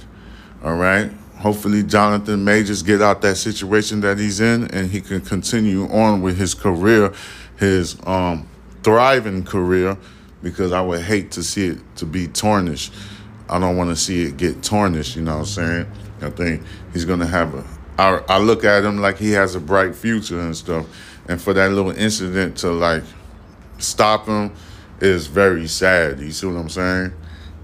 All 0.63 0.75
right. 0.75 1.11
Hopefully, 1.37 1.83
Jonathan 1.83 2.43
Majors 2.43 2.81
get 2.81 3.01
out 3.01 3.21
that 3.21 3.35
situation 3.37 4.01
that 4.01 4.17
he's 4.17 4.39
in, 4.39 4.65
and 4.71 4.89
he 4.89 5.01
can 5.01 5.21
continue 5.21 5.87
on 5.89 6.21
with 6.21 6.37
his 6.37 6.53
career, 6.53 7.13
his 7.57 7.97
um, 8.05 8.47
thriving 8.83 9.43
career, 9.43 9.97
because 10.41 10.71
I 10.71 10.81
would 10.81 11.01
hate 11.01 11.31
to 11.31 11.43
see 11.43 11.67
it 11.67 11.79
to 11.97 12.05
be 12.05 12.27
tarnished. 12.27 12.93
I 13.49 13.59
don't 13.59 13.77
want 13.77 13.89
to 13.91 13.95
see 13.95 14.23
it 14.23 14.37
get 14.37 14.63
tarnished. 14.63 15.15
You 15.15 15.23
know 15.23 15.33
what 15.33 15.39
I'm 15.39 15.45
saying? 15.45 15.91
I 16.21 16.29
think 16.31 16.63
he's 16.93 17.05
gonna 17.05 17.27
have 17.27 17.53
a. 17.55 17.76
I, 17.97 18.21
I 18.27 18.37
look 18.37 18.63
at 18.63 18.83
him 18.83 18.99
like 18.99 19.17
he 19.17 19.31
has 19.31 19.55
a 19.55 19.59
bright 19.59 19.95
future 19.95 20.39
and 20.39 20.55
stuff, 20.55 20.85
and 21.27 21.41
for 21.41 21.53
that 21.53 21.71
little 21.71 21.91
incident 21.91 22.57
to 22.57 22.71
like 22.71 23.03
stop 23.79 24.27
him 24.27 24.53
is 24.99 25.27
very 25.27 25.67
sad. 25.67 26.19
You 26.19 26.31
see 26.31 26.47
what 26.47 26.57
I'm 26.57 26.69
saying? 26.69 27.13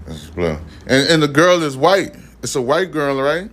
And 0.06 1.08
and 1.08 1.22
the 1.22 1.28
girl 1.28 1.62
is 1.62 1.76
white. 1.76 2.14
It's 2.42 2.56
a 2.56 2.62
white 2.62 2.90
girl, 2.90 3.20
right? 3.20 3.50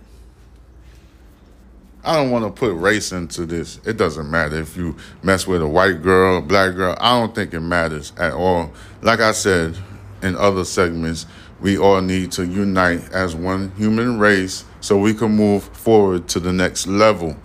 I 2.04 2.16
don't 2.16 2.32
want 2.32 2.44
to 2.44 2.50
put 2.50 2.74
race 2.74 3.12
into 3.12 3.46
this. 3.46 3.78
It 3.86 3.96
doesn't 3.96 4.28
matter 4.28 4.56
if 4.56 4.76
you 4.76 4.96
mess 5.22 5.46
with 5.46 5.62
a 5.62 5.68
white 5.68 6.02
girl, 6.02 6.38
a 6.38 6.42
black 6.42 6.74
girl. 6.74 6.96
I 7.00 7.18
don't 7.18 7.32
think 7.32 7.54
it 7.54 7.60
matters 7.60 8.12
at 8.18 8.32
all. 8.32 8.72
Like 9.02 9.20
I 9.20 9.30
said 9.30 9.76
in 10.20 10.34
other 10.34 10.64
segments, 10.64 11.26
we 11.60 11.78
all 11.78 12.00
need 12.00 12.32
to 12.32 12.44
unite 12.44 13.08
as 13.12 13.36
one 13.36 13.70
human 13.76 14.18
race 14.18 14.64
so 14.82 14.98
we 14.98 15.14
can 15.14 15.30
move 15.30 15.62
forward 15.62 16.28
to 16.28 16.40
the 16.40 16.52
next 16.52 16.88
level, 16.88 17.36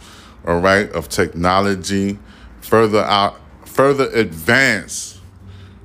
all 0.45 0.59
right, 0.59 0.91
of 0.91 1.07
technology, 1.07 2.17
further 2.61 3.03
out, 3.03 3.39
further 3.63 4.09
advance 4.09 5.21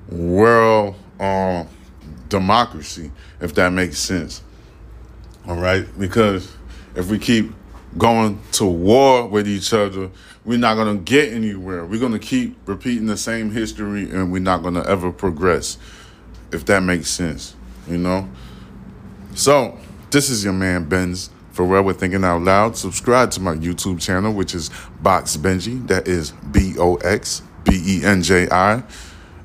world 0.08 0.96
um, 1.20 1.68
democracy, 2.28 3.12
if 3.40 3.54
that 3.54 3.70
makes 3.70 3.98
sense. 3.98 4.42
All 5.46 5.56
right, 5.56 5.86
because 5.98 6.56
if 6.94 7.10
we 7.10 7.18
keep 7.18 7.52
going 7.98 8.40
to 8.52 8.64
war 8.64 9.26
with 9.26 9.46
each 9.46 9.74
other, 9.74 10.10
we're 10.46 10.58
not 10.58 10.76
going 10.76 10.96
to 10.96 11.02
get 11.02 11.34
anywhere. 11.34 11.84
We're 11.84 12.00
going 12.00 12.12
to 12.12 12.18
keep 12.18 12.56
repeating 12.66 13.06
the 13.06 13.18
same 13.18 13.50
history 13.50 14.10
and 14.10 14.32
we're 14.32 14.40
not 14.40 14.62
going 14.62 14.74
to 14.74 14.88
ever 14.88 15.12
progress, 15.12 15.76
if 16.50 16.64
that 16.64 16.82
makes 16.82 17.10
sense, 17.10 17.54
you 17.86 17.98
know? 17.98 18.28
So, 19.34 19.78
this 20.10 20.30
is 20.30 20.44
your 20.44 20.52
man 20.52 20.88
Benz 20.88 21.30
for 21.52 21.64
Well 21.64 21.82
We're 21.82 21.92
Thinking 21.92 22.24
Out 22.24 22.42
Loud. 22.42 22.76
Subscribe 22.76 23.30
to 23.32 23.40
my 23.40 23.54
YouTube 23.54 24.00
channel, 24.00 24.32
which 24.32 24.54
is 24.54 24.70
Box 25.00 25.36
Benji. 25.36 25.86
That 25.86 26.08
is 26.08 26.32
B 26.50 26.74
O 26.78 26.96
X 26.96 27.42
B 27.64 27.80
E 27.84 28.04
N 28.04 28.22
J 28.22 28.48
I. 28.50 28.82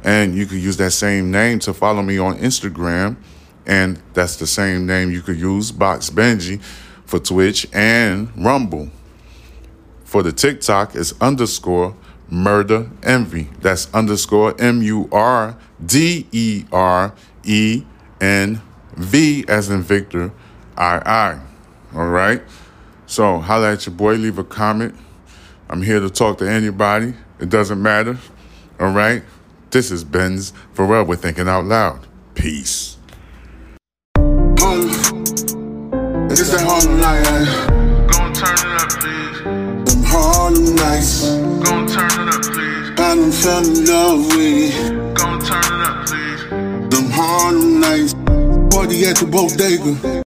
And 0.04 0.36
you 0.36 0.46
could 0.46 0.60
use 0.60 0.78
that 0.78 0.92
same 0.92 1.32
name 1.32 1.60
to 1.60 1.74
follow 1.74 2.02
me 2.02 2.18
on 2.18 2.38
Instagram. 2.38 3.18
And 3.66 4.02
that's 4.14 4.38
the 4.38 4.48
same 4.48 4.86
name 4.86 5.12
you 5.12 5.22
could 5.22 5.38
use, 5.38 5.72
Box 5.72 6.10
Benji 6.10 6.62
for 7.08 7.20
Twitch 7.20 7.66
and 7.74 8.30
Rumble. 8.36 8.90
For 10.04 10.22
the 10.24 10.32
TikTok 10.32 10.96
it's 10.96 11.14
underscore 11.20 11.96
murder 12.30 12.90
envy. 13.04 13.50
That's 13.62 13.92
underscore 13.94 14.60
M 14.60 14.82
U 14.84 15.10
R 15.12 15.58
D 15.84 16.28
E 16.32 16.66
R 16.72 17.14
E 17.44 17.84
N 18.22 18.62
V 18.96 19.46
as 19.48 19.70
in 19.70 19.82
Victor 19.82 20.32
I 20.78 21.02
I. 21.06 21.40
All 21.94 22.08
right. 22.08 22.42
So 23.06 23.40
holla 23.40 23.74
at 23.74 23.86
your 23.86 23.96
boy, 23.96 24.16
leave 24.16 24.38
a 24.38 24.44
comment. 24.44 24.96
I'm 25.70 25.82
here 25.82 26.00
to 26.00 26.10
talk 26.10 26.38
to 26.40 26.50
anybody. 26.50 27.14
It 27.40 27.50
doesn't 27.50 27.82
matter. 27.82 28.18
All 28.80 28.92
right. 28.92 29.24
This 29.72 29.92
is 29.92 30.04
Benz 30.04 30.54
Farel. 30.74 31.06
We're 31.06 31.16
thinking 31.16 31.48
out 31.48 31.66
loud. 31.66 32.08
Peace. 32.36 32.98
It's 36.40 36.52
that 36.52 36.62
Harlem 36.62 37.00
night, 37.00 37.26
eh? 37.26 38.08
Gon' 38.08 38.34
turn 38.34 38.54
it 38.54 38.82
up, 38.82 38.90
please. 39.00 39.42
Them 39.92 40.04
Harlem 40.06 40.76
nights. 40.76 41.26
Gon' 41.64 41.88
turn 41.88 42.28
it 42.28 42.36
up, 42.36 42.42
please. 42.44 42.92
I 42.92 43.16
done 43.16 43.32
fell 43.32 43.66
in 43.66 43.86
love 43.86 44.28
with 44.28 44.76
it. 44.76 45.16
Gon' 45.16 45.40
turn 45.42 45.64
it 45.64 45.88
up, 45.88 46.06
please. 46.06 46.44
Them 46.92 47.10
Harlem 47.12 47.80
nights. 47.80 48.14
Party 48.76 49.06
at 49.06 49.16
the 49.18 49.26
bodega. 49.26 50.27